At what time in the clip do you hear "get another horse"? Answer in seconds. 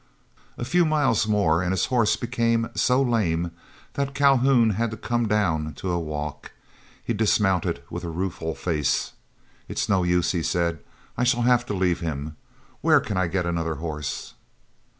13.27-14.33